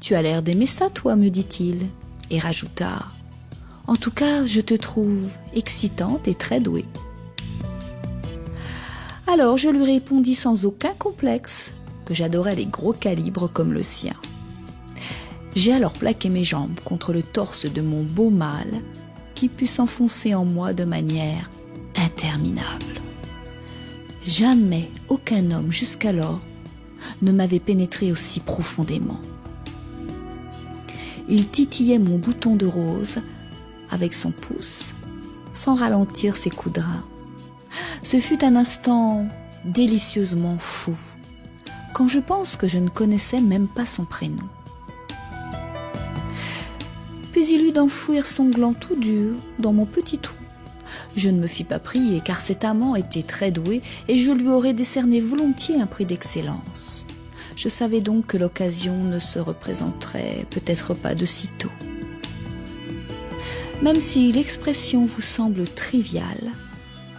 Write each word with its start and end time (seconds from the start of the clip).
Tu 0.00 0.14
as 0.14 0.22
l'air 0.22 0.42
d'aimer 0.42 0.66
ça, 0.66 0.88
toi, 0.90 1.14
me 1.14 1.28
dit-il, 1.28 1.86
et 2.30 2.38
rajouta 2.38 3.04
En 3.86 3.96
tout 3.96 4.10
cas, 4.10 4.46
je 4.46 4.60
te 4.60 4.74
trouve 4.74 5.30
excitante 5.54 6.26
et 6.26 6.34
très 6.34 6.60
douée. 6.60 6.86
Alors 9.26 9.56
je 9.58 9.68
lui 9.68 9.84
répondis 9.84 10.34
sans 10.34 10.64
aucun 10.64 10.94
complexe 10.94 11.72
que 12.04 12.14
j'adorais 12.14 12.56
les 12.56 12.66
gros 12.66 12.92
calibres 12.92 13.48
comme 13.52 13.72
le 13.72 13.82
sien. 13.84 14.14
J'ai 15.54 15.72
alors 15.72 15.92
plaqué 15.92 16.30
mes 16.30 16.42
jambes 16.42 16.80
contre 16.84 17.12
le 17.12 17.22
torse 17.22 17.66
de 17.66 17.80
mon 17.80 18.02
beau 18.02 18.30
mâle 18.30 18.82
qui 19.36 19.48
put 19.48 19.68
s'enfoncer 19.68 20.34
en 20.34 20.44
moi 20.44 20.72
de 20.72 20.84
manière 20.84 21.48
interminable. 21.96 23.00
Jamais 24.26 24.90
aucun 25.08 25.50
homme 25.52 25.70
jusqu'alors 25.70 26.40
ne 27.22 27.30
m'avait 27.32 27.60
pénétré 27.60 28.10
aussi 28.10 28.40
profondément. 28.40 29.20
Il 31.30 31.48
titillait 31.48 32.00
mon 32.00 32.18
bouton 32.18 32.56
de 32.56 32.66
rose 32.66 33.22
avec 33.88 34.14
son 34.14 34.32
pouce, 34.32 34.96
sans 35.54 35.76
ralentir 35.76 36.34
ses 36.34 36.50
coups. 36.50 36.80
Ce 38.02 38.18
fut 38.18 38.44
un 38.44 38.56
instant 38.56 39.28
délicieusement 39.64 40.58
fou, 40.58 40.96
quand 41.94 42.08
je 42.08 42.18
pense 42.18 42.56
que 42.56 42.66
je 42.66 42.78
ne 42.78 42.88
connaissais 42.88 43.40
même 43.40 43.68
pas 43.68 43.86
son 43.86 44.04
prénom. 44.04 44.42
Puis 47.30 47.46
il 47.52 47.64
eut 47.64 47.72
d'enfouir 47.72 48.26
son 48.26 48.46
gland 48.46 48.72
tout 48.72 48.96
dur 48.96 49.34
dans 49.60 49.72
mon 49.72 49.86
petit 49.86 50.18
trou. 50.18 50.34
Je 51.14 51.30
ne 51.30 51.38
me 51.40 51.46
fis 51.46 51.64
pas 51.64 51.78
prier, 51.78 52.20
car 52.24 52.40
cet 52.40 52.64
amant 52.64 52.96
était 52.96 53.22
très 53.22 53.52
doué, 53.52 53.82
et 54.08 54.18
je 54.18 54.32
lui 54.32 54.48
aurais 54.48 54.74
décerné 54.74 55.20
volontiers 55.20 55.80
un 55.80 55.86
prix 55.86 56.06
d'excellence. 56.06 57.06
Je 57.56 57.68
savais 57.68 58.00
donc 58.00 58.26
que 58.26 58.36
l'occasion 58.36 59.04
ne 59.04 59.18
se 59.18 59.38
représenterait 59.38 60.46
peut-être 60.50 60.94
pas 60.94 61.14
de 61.14 61.26
sitôt. 61.26 61.72
Même 63.82 64.00
si 64.00 64.30
l'expression 64.32 65.06
vous 65.06 65.22
semble 65.22 65.66
triviale, 65.66 66.52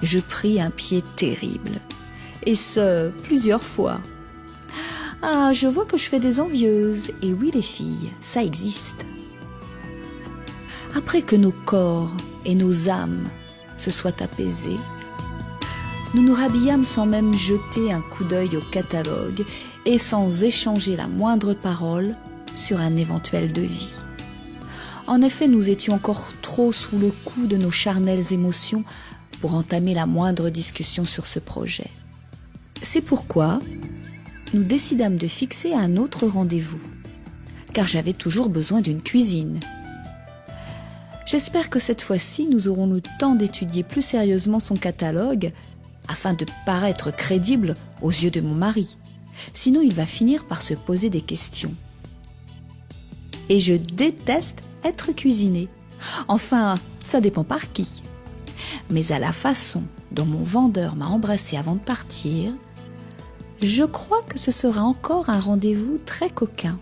je 0.02 0.20
pris 0.20 0.62
un 0.62 0.70
pied 0.70 1.04
terrible, 1.16 1.72
et 2.46 2.56
ce, 2.56 3.09
plusieurs 3.24 3.64
fois. 3.64 4.00
Ah, 5.22 5.52
je 5.54 5.68
vois 5.68 5.86
que 5.86 5.98
je 5.98 6.06
fais 6.06 6.20
des 6.20 6.40
envieuses, 6.40 7.12
et 7.22 7.34
oui 7.34 7.52
les 7.54 7.62
filles, 7.62 8.12
ça 8.22 8.44
existe. 8.44 9.06
Après 10.96 11.22
que 11.22 11.36
nos 11.36 11.52
corps 11.52 12.16
et 12.46 12.56
nos 12.56 12.90
âmes 12.90 13.28
se 13.78 13.92
soient 13.92 14.22
apaisés, 14.22 14.80
nous 16.14 16.22
nous 16.22 16.34
rhabillâmes 16.34 16.84
sans 16.84 17.06
même 17.06 17.34
jeter 17.34 17.92
un 17.94 18.02
coup 18.02 18.23
d'œil 18.23 18.58
au 18.58 18.62
catalogue 18.62 19.45
et 19.86 19.98
sans 19.98 20.44
échanger 20.44 20.95
la 20.95 21.08
moindre 21.08 21.53
parole 21.53 22.16
sur 22.53 22.80
un 22.80 22.95
éventuel 22.98 23.53
devis. 23.53 23.95
En 25.08 25.22
effet, 25.22 25.48
nous 25.48 25.70
étions 25.70 25.94
encore 25.94 26.31
trop 26.42 26.72
sous 26.72 26.98
le 26.98 27.12
coup 27.26 27.48
de 27.48 27.58
nos 27.58 27.72
charnelles 27.72 28.34
émotions 28.34 28.84
pour 29.40 29.56
entamer 29.56 29.94
la 29.94 30.06
moindre 30.06 30.50
discussion 30.50 31.06
sur 31.06 31.26
ce 31.26 31.40
projet. 31.40 31.90
C'est 32.81 33.02
pourquoi 33.02 33.59
nous 34.53 34.64
décidâmes 34.64 35.18
de 35.18 35.28
fixer 35.28 35.73
un 35.73 35.96
autre 35.96 36.28
rendez-vous, 36.28 36.81
car 37.73 37.88
j'avais 37.88 38.14
toujours 38.14 38.50
besoin 38.50 38.81
d'une 38.81 39.02
cuisine 39.02 39.59
J'espère 41.25 41.70
que 41.70 41.80
cette 41.80 42.02
fois-ci, 42.02 42.48
nous 42.48 42.68
aurons 42.68 42.88
le 42.88 43.02
temps 43.18 43.36
d'étudier 43.36 43.84
plus 43.84 44.02
sérieusement 44.02 44.59
son 44.59 44.75
catalogue 44.75 45.53
afin 46.08 46.34
de 46.34 46.46
paraître 46.66 47.16
crédible 47.16 47.76
aux 48.02 48.12
yeux 48.12 48.32
de 48.32 48.42
mon 48.42 48.54
mari. 48.54 48.98
Sinon, 49.54 49.82
il 49.82 49.94
va 49.94 50.06
finir 50.06 50.46
par 50.46 50.62
se 50.62 50.74
poser 50.74 51.10
des 51.10 51.22
questions. 51.22 51.74
Et 53.50 53.60
je 53.60 53.74
déteste 53.74 54.62
être 54.84 55.12
cuisiné. 55.12 55.68
Enfin, 56.28 56.80
ça 57.04 57.22
dépend 57.22 57.44
par 57.44 57.72
qui. 57.72 58.04
Mais 58.90 59.12
à 59.12 59.20
la 59.20 59.32
façon 59.32 59.84
dont 60.12 60.26
mon 60.26 60.44
vendeur 60.44 60.96
m'a 60.96 61.08
embrassé 61.08 61.58
avant 61.58 61.75
de 61.75 61.80
partir, 61.80 62.54
je 63.62 63.84
crois 63.84 64.24
que 64.24 64.40
ce 64.40 64.52
sera 64.52 64.81
encore 64.81 65.30
un 65.30 65.40
rendez-vous 65.40 65.98
très 65.98 66.30
coquin. 66.30 66.80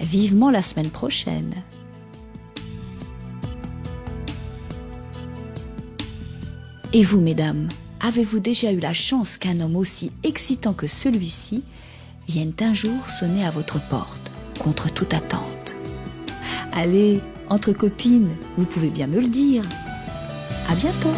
Vivement 0.00 0.50
la 0.50 0.62
semaine 0.62 0.90
prochaine. 0.90 1.54
Et 6.92 7.04
vous, 7.04 7.20
mesdames, 7.20 7.68
avez-vous 8.00 8.40
déjà 8.40 8.72
eu 8.72 8.78
la 8.78 8.94
chance 8.94 9.36
qu'un 9.36 9.60
homme 9.60 9.76
aussi 9.76 10.10
excitant 10.22 10.72
que 10.72 10.86
celui-ci 10.86 11.62
vienne 12.28 12.52
un 12.60 12.74
jour 12.74 13.08
sonner 13.08 13.44
à 13.44 13.50
votre 13.50 13.80
porte, 13.88 14.30
contre 14.58 14.92
toute 14.92 15.14
attente? 15.14 15.76
Allez, 16.72 17.20
entre 17.48 17.72
copines, 17.72 18.30
vous 18.56 18.64
pouvez 18.64 18.90
bien 18.90 19.06
me 19.06 19.20
le 19.20 19.28
dire. 19.28 19.64
À 20.68 20.74
bientôt 20.74 21.12